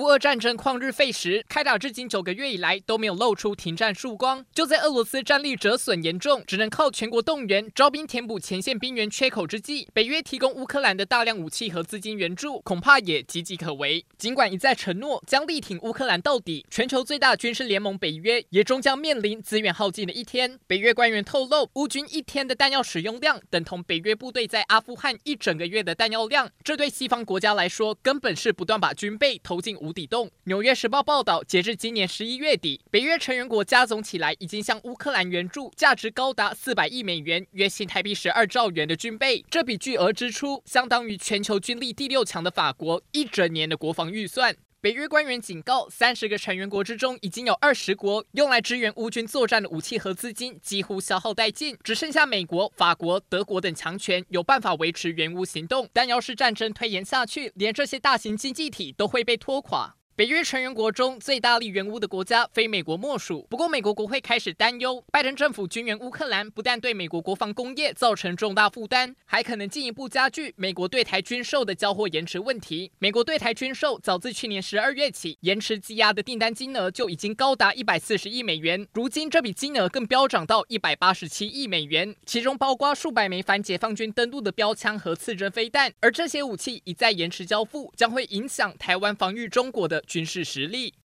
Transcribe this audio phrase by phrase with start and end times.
[0.00, 4.46] 乌俄战争旷日费时，开打至今九个月以来都没有露出停战曙光。
[4.54, 14.02] 就在俄罗斯战力折损严重，只能靠全国动员招兵填补前线兵员缺口之际，北约提供乌克兰的大量武器和资金援助，恐怕也岌岌可危。
[14.16, 20.58] 尽管一再承诺将力挺乌克兰到底，全球最大军事联盟北约也终将面临资源耗尽的一天。
[20.66, 30.26] 北约官员透露，乌军一天的弹药使用量等同北约部队在阿富汗一整个月的弹药量，这对西方国家来说，根本是不断把军备投进无底洞。
[30.44, 39.44] 《纽约时报》报道，截至今年十一月底，北约成员国加总起来已经向乌克兰援助价值高达四百亿美元（约新台币十二兆元）的军备。
[39.50, 44.56] 这笔巨额支出相当于全球军力第六强的法国一整年的国防预算。
[44.82, 55.86] 北约官员警告，三十个成员国之中，已经有二十国用来支援乌军作战的武器和资金几乎消耗殆尽，只剩下美国、法国、德国等强权有办法维持援乌行动。
[55.92, 59.96] 但要是战争推延下去，连这些大型经济体都会被拖垮。
[60.16, 63.46] 北约成员国中最大力援乌的国家非美国莫属。
[63.48, 72.92] 不过，美国国会开始担忧，拜登政府军援乌克兰不但对美国国防工业造成重大负担，还可能进一步加剧美国对台军售的交货延迟问题。
[72.98, 85.90] 美国对台军售早自去年十二月起延迟积压的订单金额就已经高达一百四十亿美元，如今这笔金额更飙涨到一百八十七亿美元，其中包括数百枚反解放军登陆的标枪和刺针飞弹。
[86.00, 90.94] 而这些武器一再延迟交付，将会影响台湾防御中国的军事实力。